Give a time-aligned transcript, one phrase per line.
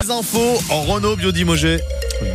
[0.00, 1.80] Les infos en Renault Biodimogé.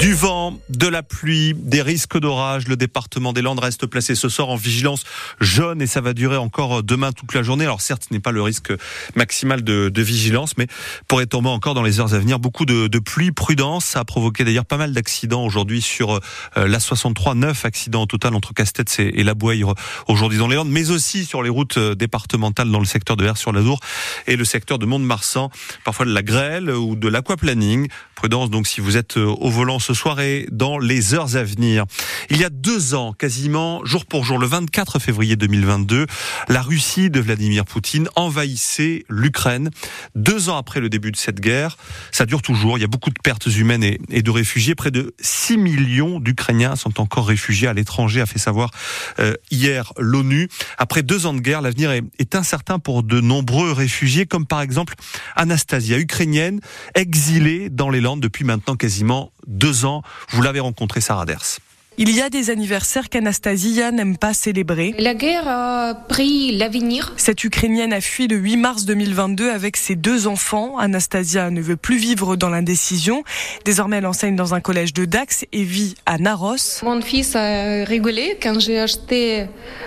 [0.00, 2.66] Du vent, de la pluie, des risques d'orage.
[2.66, 5.04] Le département des Landes reste placé ce soir en vigilance
[5.40, 7.64] jaune et ça va durer encore demain toute la journée.
[7.64, 8.72] Alors certes, ce n'est pas le risque
[9.14, 10.66] maximal de, de, vigilance, mais
[11.06, 12.40] pourrait tomber encore dans les heures à venir.
[12.40, 13.84] Beaucoup de, de pluie, prudence.
[13.84, 16.20] Ça a provoqué d'ailleurs pas mal d'accidents aujourd'hui sur
[16.56, 17.34] euh, la 63.
[17.34, 19.64] 9 accidents au total entre Castets et, et La Bouille
[20.08, 23.24] aujourd'hui dans les Landes, mais aussi sur les routes euh, départementales dans le secteur de
[23.24, 23.78] Vers-sur-l'Adour
[24.26, 25.50] et le secteur de Mont-de-Marsan.
[25.84, 27.88] Parfois de la grêle ou de l'aquaplaning.
[28.16, 31.44] Prudence donc si vous êtes euh, au volant ce soir et dans les heures à
[31.44, 31.84] venir.
[32.30, 36.06] Il y a deux ans, quasiment jour pour jour, le 24 février 2022,
[36.48, 39.68] la Russie de Vladimir Poutine envahissait l'Ukraine.
[40.14, 41.76] Deux ans après le début de cette guerre,
[42.10, 42.78] ça dure toujours.
[42.78, 44.74] Il y a beaucoup de pertes humaines et, de réfugiés.
[44.74, 48.70] Près de 6 millions d'Ukrainiens sont encore réfugiés à l'étranger, a fait savoir
[49.18, 50.48] euh, hier l'ONU.
[50.78, 54.94] Après deux ans de guerre, l'avenir est incertain pour de nombreux réfugiés, comme par exemple
[55.36, 56.60] Anastasia, ukrainienne,
[56.94, 60.02] exilée dans les Landes depuis maintenant quasiment deux ans.
[60.30, 61.58] Vous l'avez rencontré, Sarah Ders.
[62.00, 64.94] Il y a des anniversaires qu'Anastasia n'aime pas célébrer.
[64.98, 67.12] La guerre a pris l'avenir.
[67.16, 70.78] Cette Ukrainienne a fui le 8 mars 2022 avec ses deux enfants.
[70.78, 73.24] Anastasia ne veut plus vivre dans l'indécision.
[73.64, 76.84] Désormais, elle enseigne dans un collège de Dax et vit à Naros.
[76.84, 79.46] Mon fils a rigolé quand j'ai acheté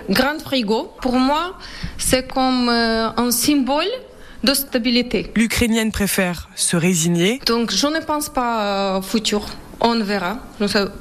[0.10, 0.92] grand frigo.
[1.02, 1.58] Pour moi,
[1.98, 3.88] c'est comme un symbole
[4.44, 5.32] de stabilité.
[5.36, 7.40] L'Ukrainienne préfère se résigner.
[7.46, 9.46] Donc je ne pense pas au futur.
[9.84, 10.38] On verra.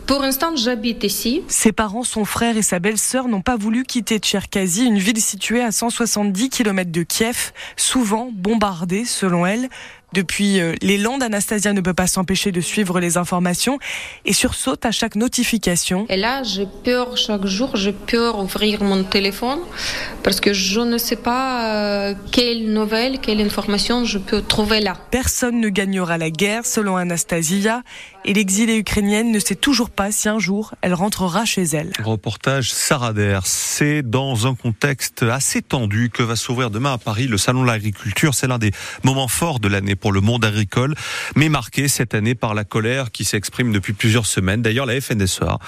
[0.06, 1.42] Pour l'instant, j'habite ici.
[1.48, 5.62] Ses parents, son frère et sa belle-sœur n'ont pas voulu quitter Tcherkazy, une ville située
[5.62, 9.68] à 170 km de Kiev, souvent bombardée, selon elle.
[10.12, 13.78] Depuis les Landes, Anastasia ne peut pas s'empêcher de suivre les informations
[14.24, 16.06] et sursaute à chaque notification.
[16.08, 19.60] Et là, j'ai peur chaque jour, j'ai peur d'ouvrir mon téléphone
[20.24, 24.96] parce que je ne sais pas quelle nouvelle, quelle information je peux trouver là.
[25.12, 27.84] Personne ne gagnera la guerre, selon Anastasia,
[28.24, 28.32] et
[28.78, 31.92] ukrainienne ne sait toujours pas si un jour elle rentrera chez elle.
[32.02, 33.42] Reportage Sarah Der.
[33.44, 37.66] C'est dans un contexte assez tendu que va s'ouvrir demain à Paris le Salon de
[37.66, 38.34] l'agriculture.
[38.34, 38.72] C'est l'un des
[39.02, 40.94] moments forts de l'année pour le monde agricole,
[41.36, 44.62] mais marqué cette année par la colère qui s'exprime depuis plusieurs semaines.
[44.62, 45.58] D'ailleurs, la FNSEA,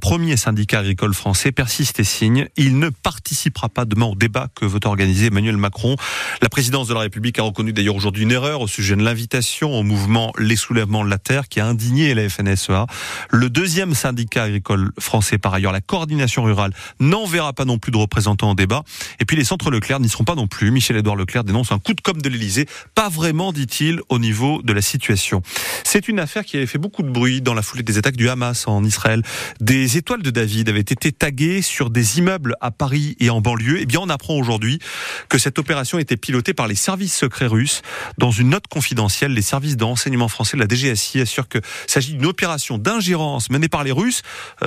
[0.00, 2.48] premier syndicat agricole français, persiste et signe.
[2.56, 5.96] Il ne participera pas demain au débat que veut organiser Emmanuel Macron.
[6.42, 9.78] La présidence de la République a reconnu d'ailleurs aujourd'hui une erreur au sujet de l'invitation
[9.78, 12.86] au mouvement Les Soulèvements de la Terre qui a indigné la FNSEA.
[13.30, 17.96] Le deuxième syndicat agricole français, par ailleurs, la coordination rurale, n'enverra pas non plus de
[17.96, 18.82] représentants au débat.
[19.20, 20.70] Et puis les centres Leclerc n'y seront pas non plus.
[20.70, 22.66] Michel-Édouard Leclerc dénonce un coup de com' de l'Elysée.
[22.94, 25.42] Pas vraiment, dit-il, au niveau de la situation.
[25.84, 28.28] C'est une affaire qui avait fait beaucoup de bruit dans la foulée des attaques du
[28.28, 29.22] Hamas en Israël.
[29.60, 33.78] Des étoiles de David avaient été taguées sur des immeubles à Paris et en banlieue.
[33.80, 34.78] Eh bien, on apprend aujourd'hui
[35.28, 37.82] que cette opération était pilotée par les services secrets russes.
[38.18, 41.62] Dans une note confidentielle, les services de renseignement français de la DGSI assurent qu'il
[41.98, 44.22] s'agit d'une opération d'ingérence menée par les Russes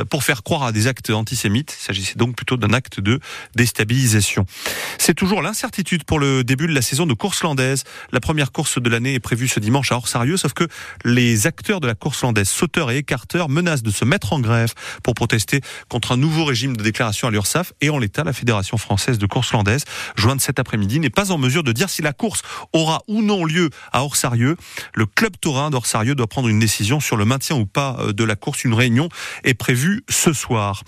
[0.09, 1.77] pour faire croire à des actes antisémites.
[1.79, 3.21] Il s'agissait donc plutôt d'un acte de
[3.55, 4.45] déstabilisation.
[4.97, 7.85] C'est toujours l'incertitude pour le début de la saison de course landaise.
[8.11, 10.65] La première course de l'année est prévue ce dimanche à Orsarieux, sauf que
[11.05, 14.73] les acteurs de la course landaise, sauteurs et écarteurs, menacent de se mettre en grève
[15.01, 17.71] pour protester contre un nouveau régime de déclaration à l'URSSAF.
[17.79, 19.85] Et en l'état, la Fédération française de course landaise,
[20.17, 22.41] jointe cet après-midi, n'est pas en mesure de dire si la course
[22.73, 24.57] aura ou non lieu à Orsarieux.
[24.93, 28.35] Le club taurin d'Orsarieux doit prendre une décision sur le maintien ou pas de la
[28.35, 28.63] course.
[28.63, 29.09] Une réunion
[29.43, 30.83] est prévue ce soir.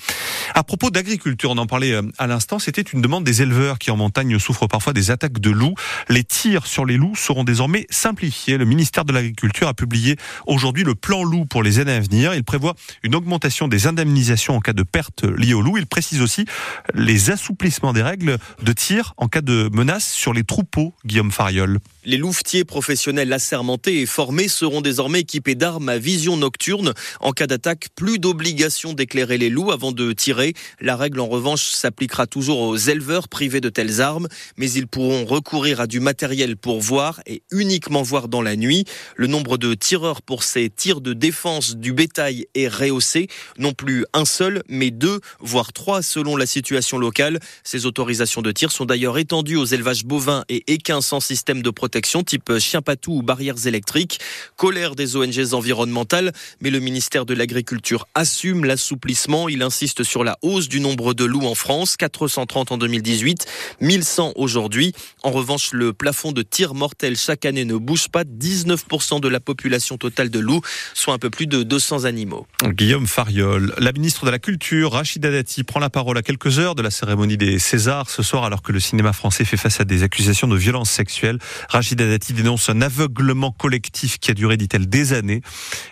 [0.56, 3.98] À propos d'agriculture, on en parlait à l'instant, c'était une demande des éleveurs qui en
[3.98, 5.76] montagne souffrent parfois des attaques de loups.
[6.10, 8.58] Les tirs sur les loups seront désormais simplifiés.
[8.58, 10.18] Le ministère de l'Agriculture a publié
[10.48, 12.34] aujourd'hui le plan loup pour les années à venir.
[12.34, 15.78] Il prévoit une augmentation des indemnisations en cas de perte liée au loup.
[15.78, 16.46] Il précise aussi
[16.94, 21.80] les assouplissements des règles de tir en cas de menace sur les troupeaux, Guillaume Fariol.
[22.06, 26.94] Les louvetiers professionnels assermentés et formés seront désormais équipés d'armes à vision nocturne.
[27.22, 30.54] En cas d'attaque, plus d'obligation d'éclairer les loups avant de tirer.
[30.82, 34.28] La règle, en revanche, s'appliquera toujours aux éleveurs privés de telles armes,
[34.58, 38.84] mais ils pourront recourir à du matériel pour voir et uniquement voir dans la nuit.
[39.16, 43.28] Le nombre de tireurs pour ces tirs de défense du bétail est rehaussé.
[43.58, 47.40] Non plus un seul, mais deux, voire trois selon la situation locale.
[47.64, 51.70] Ces autorisations de tir sont d'ailleurs étendues aux élevages bovins et équins sans système de
[51.70, 54.20] protection type chien patou ou barrières électriques.
[54.58, 56.32] Colère des ONG environnementales,
[56.62, 59.50] mais le ministère de l'Agriculture assume l'assouplissement.
[59.50, 63.46] Il insiste sur la hausse du nombre de loups en France, 430 en 2018,
[63.82, 64.94] 1100 aujourd'hui.
[65.24, 68.24] En revanche, le plafond de tir mortel chaque année ne bouge pas.
[68.24, 70.62] 19% de la population totale de loups,
[70.94, 72.48] soit un peu plus de 200 animaux.
[72.64, 76.76] Guillaume Fariol, la ministre de la Culture, Rachida Dati, prend la parole à quelques heures
[76.76, 79.86] de la cérémonie des Césars ce soir alors que le cinéma français fait face à
[79.86, 81.40] des accusations de violence sexuelle.
[81.70, 85.42] Rachida Dati dénonce un aveuglement collectif qui a duré, dit-elle, des années.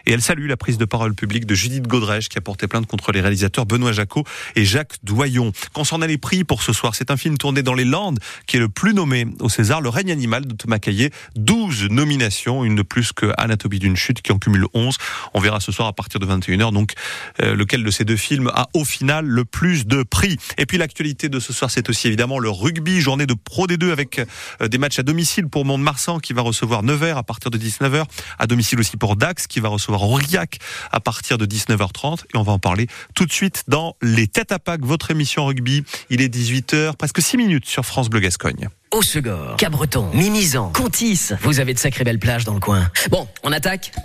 [0.05, 2.87] Et elle salue la prise de parole publique de Judith Godrèche qui a porté plainte
[2.87, 4.23] contre les réalisateurs Benoît Jacot
[4.55, 5.51] et Jacques Doyon.
[5.73, 8.59] Concernant les prix pour ce soir, c'est un film tourné dans les Landes qui est
[8.59, 11.11] le plus nommé au César, Le règne animal de Thomas Caillet.
[11.35, 14.97] 12 nominations, une de plus que Anatomie d'une chute qui en cumule 11.
[15.33, 16.93] On verra ce soir à partir de 21h donc
[17.41, 20.37] euh, lequel de ces deux films a au final le plus de prix.
[20.57, 23.91] Et puis l'actualité de ce soir, c'est aussi évidemment le rugby, journée de Pro D2
[23.91, 27.57] avec euh, des matchs à domicile pour Mont-de-Marsan qui va recevoir Nevers à partir de
[27.57, 28.03] 19h,
[28.37, 30.59] à domicile aussi pour Dax qui va recevoir Aurillac
[30.91, 34.51] à partir de 19h30 et on va en parler tout de suite dans les têtes
[34.51, 35.83] à Pâques, votre émission rugby.
[36.09, 38.69] Il est 18h, presque 6 minutes sur France Bleu Gascogne.
[38.91, 39.01] Au
[39.57, 42.91] Cabreton, Mimizan, Contis, vous avez de sacrées belles plages dans le coin.
[43.09, 43.93] Bon, on attaque?